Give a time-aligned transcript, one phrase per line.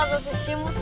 [0.00, 0.76] nós assistimos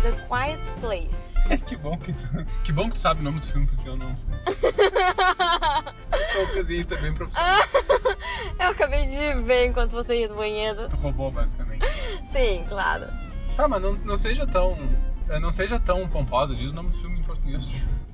[0.00, 1.34] The Quiet Place.
[1.66, 3.96] que bom que tu, que bom que tu sabe o nome do filme, porque eu
[3.96, 4.28] não sei.
[6.32, 7.58] Sou ocasionista bem profissional.
[8.60, 10.88] Eu acabei de ver enquanto você ia no banheiro.
[10.88, 11.84] Tu roubou, basicamente.
[12.24, 13.08] Sim, claro.
[13.56, 14.78] Tá, mas não, não seja tão...
[15.40, 17.68] Não seja tão pomposa, diz o nome do filme em português.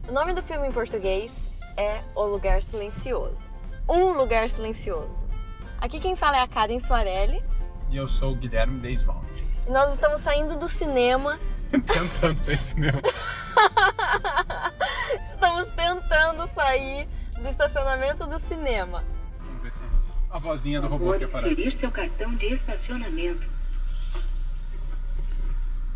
[0.08, 3.46] O nome do filme em português é O Lugar Silencioso.
[3.86, 5.22] Um Lugar Silencioso.
[5.78, 7.42] Aqui quem fala é a Karen Soarelli.
[7.90, 9.45] E eu sou o Guilherme Deiswald.
[9.66, 11.38] E nós estamos saindo do cinema.
[11.70, 13.02] Tentando sair do cinema.
[15.26, 17.06] estamos tentando sair
[17.40, 19.02] do estacionamento do cinema.
[19.40, 19.80] Vamos ver se
[20.30, 21.60] a vozinha do robô que aparece.
[21.60, 23.42] Inserir seu cartão de estacionamento.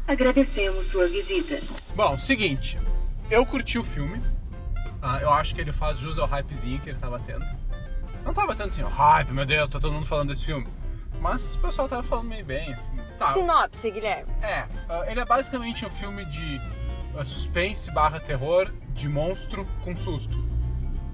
[0.08, 1.62] Agradecemos sua visita.
[1.94, 2.78] Bom, seguinte.
[3.30, 4.20] Eu curti o filme.
[5.00, 7.46] Ah, eu acho que ele faz jus ao hypezinho que ele tava tendo.
[8.24, 10.66] Não tava tendo assim, ó, hype, meu Deus, tá todo mundo falando desse filme.
[11.20, 12.90] Mas o pessoal tava falando meio bem, assim.
[13.18, 13.34] Tá.
[13.34, 14.32] Sinopse, Guilherme.
[14.42, 16.60] É, ah, ele é basicamente um filme de
[17.16, 20.42] ah, suspense barra terror de monstro com susto.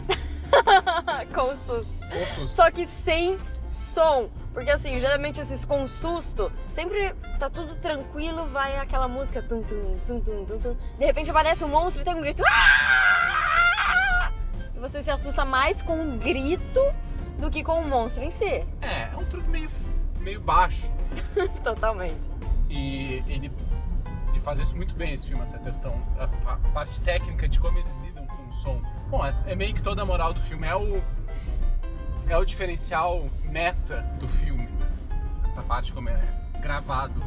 [1.34, 1.94] com susto.
[2.08, 2.48] Com susto.
[2.48, 4.30] Só que sem som.
[4.54, 9.98] Porque assim, geralmente esses com susto, sempre tá tudo tranquilo, vai aquela música tum tum
[10.06, 10.76] tum tum tum tum.
[10.98, 12.42] De repente aparece um monstro e tem um grito.
[12.46, 14.30] "Ah!"
[14.74, 16.80] E você se assusta mais com um grito
[17.38, 18.64] do que com o monstro em si.
[18.80, 19.68] É, é um truque meio,
[20.26, 20.90] meio baixo.
[21.62, 22.20] Totalmente.
[22.68, 23.50] E ele,
[24.28, 27.78] ele faz isso muito bem, esse filme, essa questão, a, a parte técnica de como
[27.78, 28.82] eles lidam com o som.
[29.08, 31.00] Bom, é, é meio que toda a moral do filme, é o,
[32.28, 34.68] é o diferencial meta do filme.
[35.44, 36.20] Essa parte como é
[36.60, 37.22] gravado,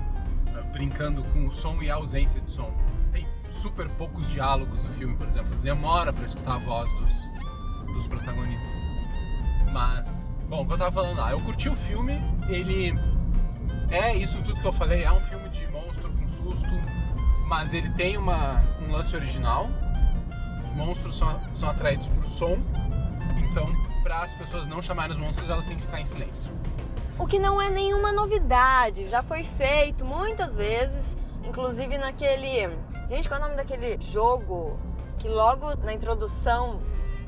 [0.48, 2.70] eh, brincando com o som e a ausência de som.
[3.14, 5.56] Tem super poucos diálogos no filme, por exemplo.
[5.60, 7.14] Demora pra escutar a voz dos,
[7.94, 8.82] dos protagonistas.
[9.72, 12.98] Mas, bom, o que eu tava falando lá, eu curti o filme, ele
[13.90, 16.70] é isso tudo que eu falei, é um filme de monstro com susto,
[17.48, 19.68] mas ele tem uma, um lance original.
[20.64, 22.58] Os monstros são, são atraídos por som,
[23.50, 23.68] então
[24.04, 26.52] para as pessoas não chamarem os monstros, elas têm que ficar em silêncio.
[27.18, 32.70] O que não é nenhuma novidade, já foi feito muitas vezes, inclusive naquele.
[33.10, 34.80] Gente, qual é o nome daquele jogo
[35.18, 36.80] que logo na introdução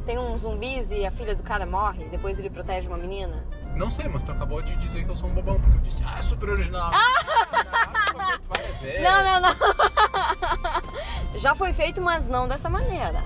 [0.06, 3.44] tem um zumbis e a filha do cara morre, depois ele protege uma menina?
[3.75, 6.03] Não sei, mas tu acabou de dizer que eu sou um bobão, porque eu disse,
[6.05, 6.91] ah, é super original.
[6.93, 8.37] Ah!
[8.47, 9.01] várias vezes.
[9.01, 9.55] Não, não, não.
[11.39, 13.23] Já foi feito, mas não dessa maneira.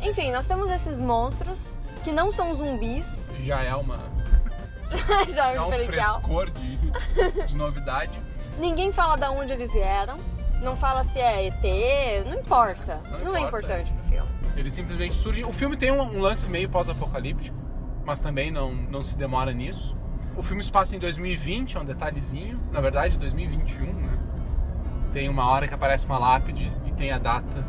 [0.00, 3.28] Enfim, nós temos esses monstros que não são zumbis.
[3.40, 3.98] Já é uma.
[5.30, 6.76] Já é é um frescor de,
[7.46, 8.20] de novidade.
[8.58, 10.18] Ninguém fala da onde eles vieram.
[10.62, 13.00] Não fala se é ET, não importa.
[13.10, 13.66] Não Não, é importa.
[13.66, 14.28] importante pro filme.
[14.56, 15.44] Ele simplesmente surge.
[15.44, 17.56] O filme tem um, um lance meio pós-apocalíptico,
[18.10, 19.96] mas também não, não se demora nisso.
[20.36, 22.60] O filme se passa em 2020, é um detalhezinho.
[22.72, 24.18] Na verdade, 2021, né?
[25.12, 27.64] Tem uma hora que aparece uma lápide e tem a data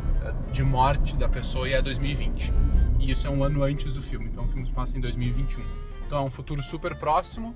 [0.50, 2.52] de morte da pessoa e é 2020.
[2.98, 5.64] E isso é um ano antes do filme, então o filme se passa em 2021.
[6.04, 7.54] Então é um futuro super próximo.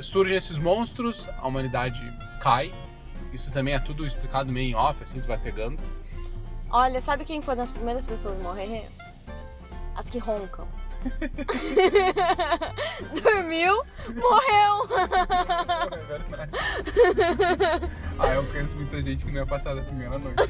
[0.00, 2.02] Surgem esses monstros, a humanidade
[2.40, 2.74] cai.
[3.32, 5.80] Isso também é tudo explicado meio em off, assim, tu vai pegando.
[6.68, 8.88] Olha, sabe quem foram as primeiras pessoas a morrer?
[9.94, 10.66] As que roncam.
[13.22, 13.82] Dormiu,
[14.14, 14.88] morreu.
[15.92, 16.52] É verdade.
[18.18, 20.42] ah, eu conheço muita gente que não ia passar da primeira noite.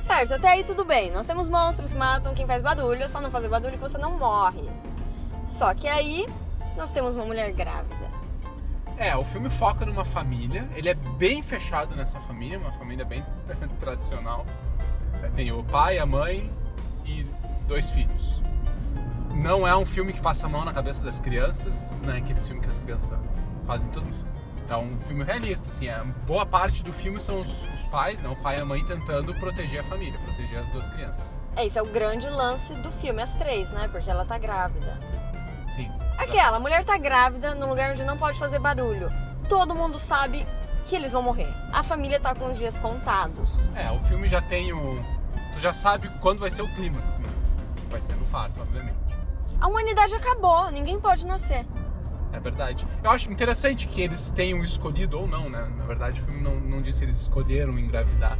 [0.00, 1.10] Certo, até aí tudo bem.
[1.10, 3.98] Nós temos monstros que matam quem faz barulho, é só não fazer barulho que você
[3.98, 4.68] não morre.
[5.44, 6.26] Só que aí
[6.76, 8.10] nós temos uma mulher grávida.
[8.98, 13.24] É, o filme foca numa família, ele é bem fechado nessa família, uma família bem
[13.80, 14.44] tradicional.
[15.22, 16.50] É, Tem o pai, a mãe
[17.04, 17.26] e
[17.72, 18.42] dois filhos.
[19.34, 22.38] Não é um filme que passa a mão na cabeça das crianças, não é aquele
[22.38, 23.18] filme que as crianças
[23.66, 24.06] fazem tudo.
[24.68, 28.28] É um filme realista, assim, é, boa parte do filme são os, os pais, né,
[28.28, 31.36] o pai e a mãe tentando proteger a família, proteger as duas crianças.
[31.56, 33.88] Esse é o grande lance do filme, as três, né?
[33.88, 34.98] Porque ela tá grávida.
[35.68, 35.90] Sim.
[36.18, 39.10] Aquela, a mulher tá grávida num lugar onde não pode fazer barulho.
[39.48, 40.46] Todo mundo sabe
[40.84, 41.52] que eles vão morrer.
[41.72, 43.50] A família tá com os dias contados.
[43.74, 45.02] É, o filme já tem o.
[45.54, 47.28] Tu já sabe quando vai ser o clímax, né?
[47.92, 48.96] Vai ser no parto, obviamente.
[49.60, 51.64] A humanidade acabou, ninguém pode nascer.
[52.32, 52.86] É verdade.
[53.04, 55.70] Eu acho interessante que eles tenham escolhido ou não, né?
[55.76, 58.38] Na verdade, o filme não, não disse se eles escolheram engravidar.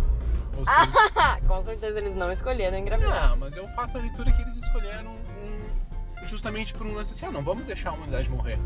[0.56, 1.44] Ou se eles...
[1.46, 3.28] com certeza eles não escolheram engravidar.
[3.30, 7.26] Não, mas eu faço a leitura que eles escolheram um- justamente por um lance assim,
[7.26, 8.58] ah, não vamos deixar a humanidade morrer.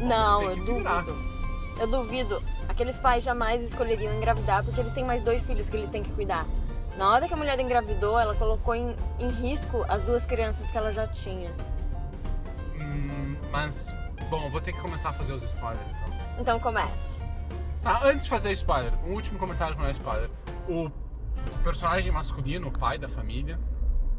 [0.00, 1.02] Não, eu se virar.
[1.02, 1.34] duvido.
[1.80, 2.42] Eu duvido.
[2.68, 6.12] Aqueles pais jamais escolheriam engravidar porque eles têm mais dois filhos que eles têm que
[6.12, 6.44] cuidar.
[6.96, 10.78] Na hora que a mulher engravidou, ela colocou em, em risco as duas crianças que
[10.78, 11.50] ela já tinha.
[12.80, 13.94] Hum, mas,
[14.30, 16.40] bom, vou ter que começar a fazer os spoilers então.
[16.40, 17.20] Então comece.
[17.82, 20.30] Tá, antes de fazer spoiler, um último comentário que não é spoiler.
[20.68, 20.90] O
[21.62, 23.58] personagem masculino, o pai da família.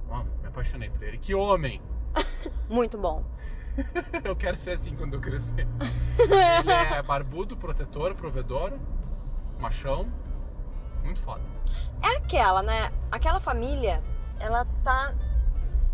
[0.10, 1.18] Ó, me apaixonei por ele.
[1.18, 1.82] Que homem!
[2.70, 3.24] Muito bom.
[4.24, 5.68] Eu quero ser assim quando eu crescer.
[6.18, 8.72] Ele é barbudo, protetor, provedor,
[9.60, 10.08] machão.
[11.06, 11.42] Muito foda.
[12.04, 12.92] É aquela, né?
[13.12, 14.04] Aquela família,
[14.40, 15.14] ela tá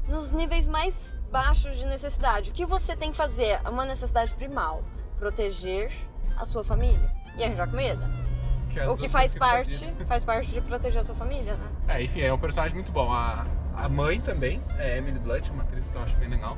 [0.08, 2.52] nos níveis mais baixos de necessidade.
[2.52, 4.84] O que você tem que fazer é uma necessidade primal:
[5.20, 5.92] proteger
[6.38, 8.22] a sua família e arranjar comida.
[8.76, 10.06] É O que faz parte, fazia.
[10.06, 11.68] faz parte de proteger a sua família, né?
[11.90, 13.12] É, enfim, é um personagem muito bom.
[13.12, 16.58] A, a mãe também, é Emily Blunt, uma atriz que eu acho bem legal.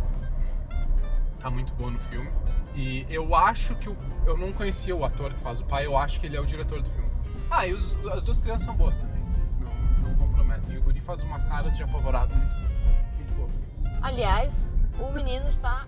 [1.39, 2.31] Tá muito boa no filme.
[2.75, 5.97] E eu acho que o, eu não conhecia o ator que faz o pai, eu
[5.97, 7.09] acho que ele é o diretor do filme.
[7.55, 9.21] Ah, e os- as duas crianças são boas também.
[9.59, 10.73] Não, não comprometem.
[10.73, 12.53] E o Guri faz umas caras de apavorado muito,
[13.15, 13.61] muito boas.
[14.01, 14.67] Aliás,
[15.00, 15.85] o menino está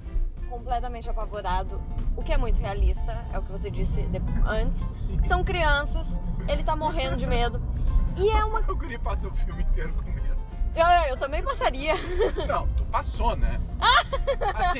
[0.47, 1.81] completamente apavorado,
[2.15, 4.07] o que é muito realista, é o que você disse
[4.45, 5.01] antes.
[5.23, 7.59] São crianças, ele tá morrendo de medo.
[8.15, 8.59] E é uma.
[8.71, 10.35] O Guri passa o filme inteiro com medo.
[10.75, 11.93] Eu, eu também passaria.
[12.47, 13.57] Não, tu passou, né?
[14.53, 14.79] Assim,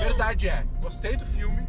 [0.00, 1.66] verdade é, gostei do filme,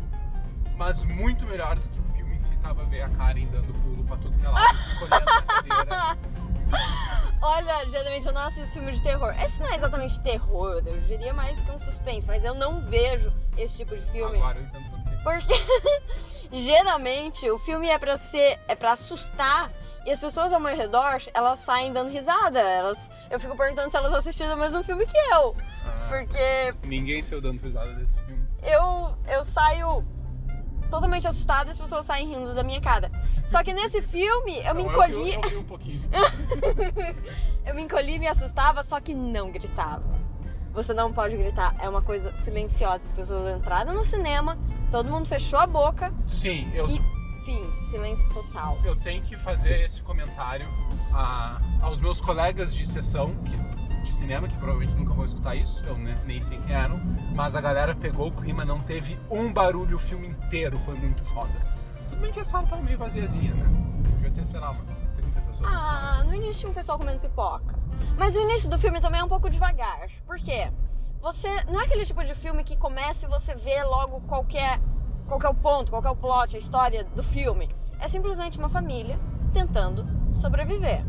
[0.76, 2.04] mas muito melhor do que o
[2.36, 4.60] filme em si tava ver a Karen dando pulo pra tudo que ela
[4.94, 6.18] encolhendo na cadeira.
[7.42, 9.34] Olha, geralmente eu não assisto filme de terror.
[9.40, 13.32] Esse não é exatamente terror, eu diria mais que um suspense, mas eu não vejo
[13.58, 14.38] esse tipo de filme.
[14.38, 14.90] Agora eu entendo
[15.24, 15.54] por quê.
[15.54, 15.54] Porque
[16.52, 19.72] geralmente o filme é pra ser, é para assustar
[20.06, 22.60] e as pessoas ao meu redor, elas saem dando risada.
[22.60, 25.56] Elas, eu fico perguntando se elas assistiram o mesmo filme que eu.
[25.84, 28.48] Ah, Porque Ninguém saiu dando risada desse filme.
[28.62, 30.06] eu eu saio
[30.90, 33.12] totalmente assustada e as pessoas saem rindo da minha cara.
[33.46, 36.00] Só que nesse filme eu me Não, encolhi, Eu, eu vi um pouquinho
[37.66, 40.04] eu me encolhi e me assustava, só que não gritava.
[40.74, 43.04] Você não pode gritar, é uma coisa silenciosa.
[43.06, 44.58] As pessoas entraram no cinema,
[44.92, 47.02] todo mundo fechou a boca Sim, eu, e
[47.46, 48.78] fim, silêncio total.
[48.84, 50.68] eu tenho que fazer esse comentário
[51.14, 53.56] a- aos meus colegas de sessão que,
[54.06, 57.00] de cinema, que provavelmente nunca vão escutar isso, eu ne- nem sei quem eram,
[57.36, 61.24] mas a galera pegou o clima, não teve um barulho o filme inteiro, foi muito
[61.26, 61.52] foda.
[62.10, 63.66] Tudo bem que a sala tava meio vaziazinha, né?
[64.14, 65.70] Devia ter, sei lá, umas 30 pessoas.
[65.74, 67.76] Ah, no início tinha um pessoal comendo pipoca.
[68.18, 70.08] Mas o início do filme também é um pouco devagar.
[70.26, 70.72] Por quê?
[71.22, 71.50] Você.
[71.66, 74.80] Não é aquele tipo de filme que começa e você vê logo qualquer.
[75.28, 77.70] qual é o ponto, qual é o plot, a história do filme.
[78.00, 79.20] É simplesmente uma família
[79.52, 81.04] tentando sobreviver.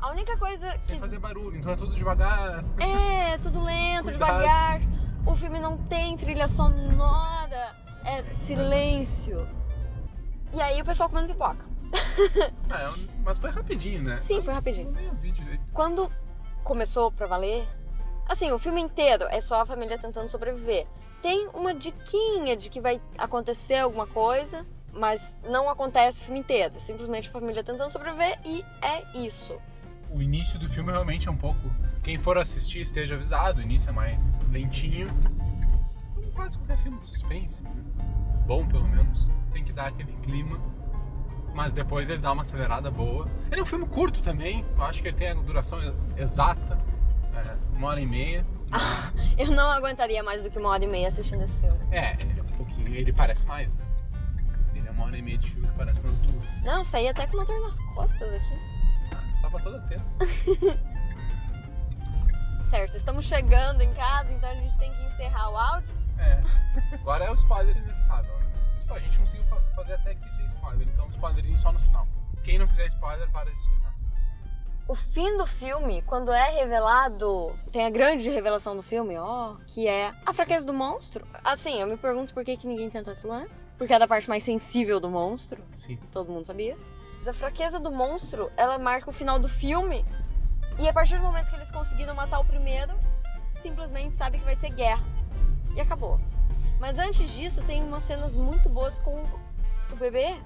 [0.00, 1.00] A única coisa Sem que.
[1.00, 2.64] fazer barulho, então é tudo devagar.
[2.80, 4.12] É, tudo lento, Cuidado.
[4.38, 4.80] devagar.
[5.26, 7.76] O filme não tem trilha sonora.
[8.04, 9.46] É silêncio.
[10.52, 11.64] E aí o pessoal comendo pipoca.
[12.70, 14.16] É, mas foi rapidinho, né?
[14.16, 14.88] Sim, foi rapidinho.
[14.88, 15.62] Eu nem ouvi direito.
[15.72, 16.10] quando
[16.62, 17.66] começou pra valer,
[18.28, 20.86] assim, o filme inteiro é só a família tentando sobreviver.
[21.22, 26.78] Tem uma diquinha de que vai acontecer alguma coisa, mas não acontece o filme inteiro.
[26.78, 29.58] Simplesmente a família tentando sobreviver e é isso.
[30.10, 31.70] O início do filme realmente é um pouco.
[32.02, 35.08] Quem for assistir esteja avisado, o início é mais lentinho.
[36.14, 37.62] Como quase qualquer filme de suspense.
[37.62, 37.70] né?
[38.46, 39.28] Bom, pelo menos.
[39.52, 40.58] Tem que dar aquele clima.
[41.54, 43.26] Mas depois ele dá uma acelerada boa.
[43.50, 44.64] Ele é um filme curto também.
[44.76, 45.78] Eu acho que ele tem a duração
[46.16, 46.78] exata.
[47.34, 48.46] É, uma hora e meia.
[49.36, 51.78] Eu não aguentaria mais do que uma hora e meia assistindo esse filme.
[51.90, 52.94] É, ele é um pouquinho.
[52.94, 53.84] Ele parece mais, né?
[54.74, 56.60] Ele é uma hora e meia de filme que parece umas duas.
[56.62, 58.77] Não, saí até com uma dor nas costas aqui.
[59.38, 60.18] Estava toda tensa.
[62.64, 65.94] Certo, estamos chegando em casa, então a gente tem que encerrar o áudio.
[66.18, 66.42] É.
[66.96, 68.46] Agora é o spoiler inevitável, né?
[68.86, 71.78] Pô, a gente conseguiu fa- fazer até aqui sem spoiler, então um spoilerzinho só no
[71.78, 72.06] final.
[72.44, 73.94] Quem não quiser spoiler, para de escutar.
[74.86, 79.86] O fim do filme, quando é revelado, tem a grande revelação do filme, ó, que
[79.88, 81.26] é a fraqueza do monstro.
[81.42, 83.66] Assim, eu me pergunto por que, que ninguém tentou aquilo antes.
[83.78, 85.96] Porque é da parte mais sensível do monstro, Sim.
[86.12, 86.76] todo mundo sabia.
[87.26, 90.04] A fraqueza do monstro, ela marca o final do filme.
[90.78, 92.94] E a partir do momento que eles conseguiram matar o primeiro,
[93.56, 95.04] simplesmente sabe que vai ser guerra.
[95.76, 96.18] E acabou.
[96.80, 99.24] Mas antes disso, tem umas cenas muito boas com
[99.92, 100.40] o bebê.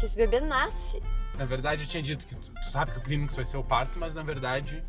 [0.00, 1.00] Que esse bebê nasce.
[1.36, 3.62] Na verdade, eu tinha dito que tu, tu sabe que o clímax vai ser o
[3.62, 4.82] parto, mas na verdade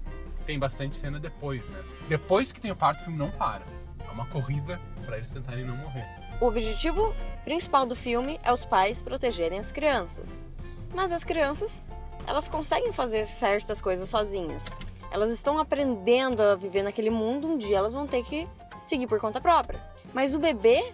[0.46, 1.84] tem bastante cena depois, né?
[2.10, 3.63] Depois que tem o parto, o filme não para.
[4.08, 6.06] É uma corrida pra eles tentarem não morrer.
[6.41, 7.13] O objetivo
[7.44, 10.44] principal do filme é os pais protegerem as crianças.
[10.93, 11.83] Mas as crianças,
[12.27, 14.65] elas conseguem fazer certas coisas sozinhas.
[15.12, 18.48] Elas estão aprendendo a viver naquele mundo, um dia elas vão ter que
[18.81, 19.79] seguir por conta própria.
[20.13, 20.93] Mas o bebê,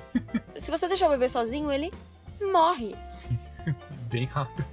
[0.56, 1.92] se você deixar o bebê sozinho, ele
[2.40, 2.94] morre.
[3.08, 3.38] Sim.
[4.08, 4.64] Bem rápido.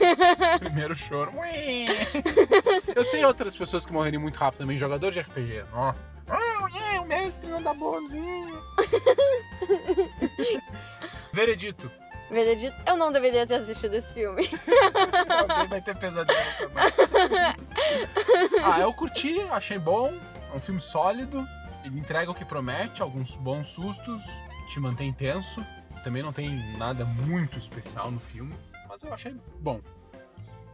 [0.60, 1.32] Primeiro choro.
[2.94, 5.64] Eu sei outras pessoas que morreriam muito rápido também, jogador de RPG.
[5.70, 6.10] Nossa.
[6.26, 8.62] Ah, o mestre não dá hum.
[11.32, 11.90] Veredito.
[12.30, 14.42] Veredito, eu não deveria ter assistido esse filme.
[15.50, 16.68] Alguém vai ter pesadelo nessa
[18.64, 20.12] ah, eu curti, achei bom.
[20.52, 21.46] É um filme sólido.
[21.84, 24.22] Ele entrega o que promete, alguns bons sustos,
[24.68, 25.64] te mantém tenso.
[26.04, 28.54] Também não tem nada muito especial no filme,
[28.88, 29.80] mas eu achei bom.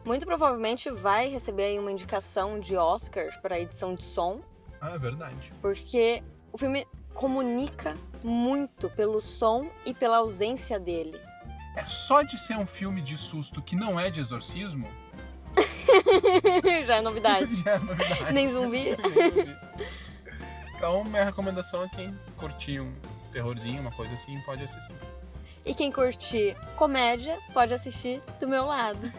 [0.05, 4.41] Muito provavelmente vai receber aí uma indicação de Oscar para edição de som,
[4.81, 5.53] Ah, é verdade.
[5.63, 11.19] porque o filme comunica muito pelo som e pela ausência dele.
[11.75, 14.89] É só de ser um filme de susto que não é de exorcismo,
[16.87, 17.55] Já é novidade.
[17.63, 18.33] já é novidade.
[18.33, 18.85] Nem zumbi.
[19.15, 19.57] Nem zumbi.
[20.77, 22.93] Então, minha recomendação é quem curtir um
[23.33, 24.95] terrorzinho, uma coisa assim, pode assistir.
[25.65, 29.11] E quem curtir comédia, pode assistir do meu lado.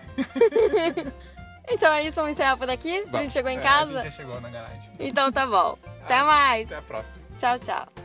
[1.68, 3.00] então é isso, vamos encerrar por aqui?
[3.00, 4.00] a Bom, gente chegou em é, casa?
[4.00, 4.92] A gente já chegou na garagem.
[5.00, 5.78] Então tá bom.
[6.04, 6.72] Até mais.
[6.72, 7.26] Até a próxima.
[7.36, 8.05] Tchau, tchau.